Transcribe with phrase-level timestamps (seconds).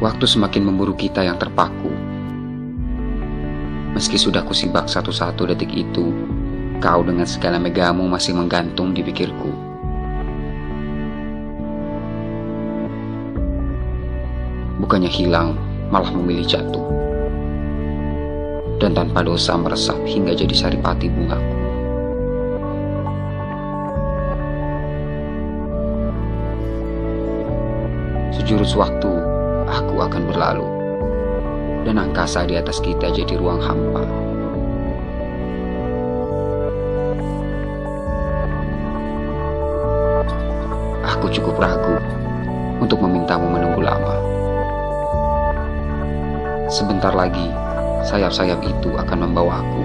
[0.00, 1.92] Waktu semakin memburu kita yang terpaku.
[3.92, 6.16] Meski sudah kusibak satu-satu detik itu,
[6.80, 9.52] kau dengan segala megamu masih menggantung di pikirku.
[14.80, 15.60] Bukannya hilang,
[15.92, 16.86] malah memilih jatuh.
[18.80, 21.56] Dan tanpa dosa meresap hingga jadi saripati bungaku.
[28.32, 29.29] Sejurus waktu,
[29.70, 30.66] aku akan berlalu.
[31.86, 34.04] Dan angkasa di atas kita jadi ruang hampa.
[41.16, 41.96] Aku cukup ragu
[42.82, 44.16] untuk memintamu menunggu lama.
[46.68, 47.48] Sebentar lagi,
[48.06, 49.84] sayap-sayap itu akan membawaku.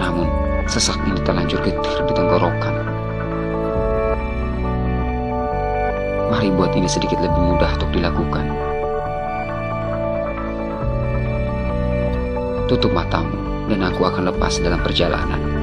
[0.00, 0.26] Namun,
[0.66, 2.93] sesak ini terlanjur getir di tenggorokan.
[6.34, 8.42] Mari buat ini sedikit lebih mudah untuk dilakukan.
[12.66, 13.38] Tutup matamu
[13.70, 15.53] dan aku akan lepas dalam perjalanan.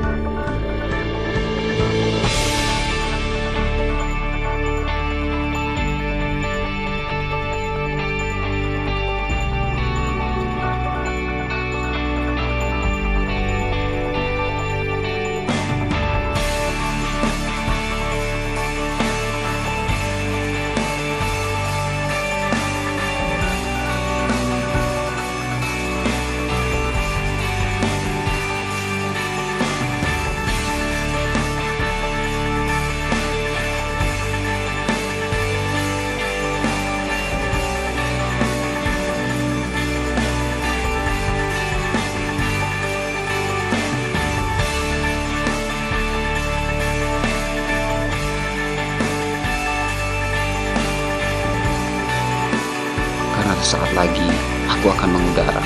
[53.61, 54.25] Sesaat lagi
[54.65, 55.61] aku akan mengudara.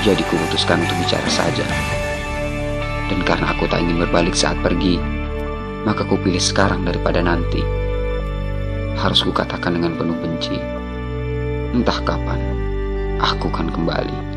[0.00, 1.64] Jadi kuputuskan untuk bicara saja.
[3.12, 4.96] Dan karena aku tak ingin berbalik saat pergi,
[5.84, 7.60] maka ku pilih sekarang daripada nanti.
[8.96, 10.56] Harus kukatakan dengan penuh benci.
[11.76, 12.40] Entah kapan
[13.20, 14.33] aku akan kembali.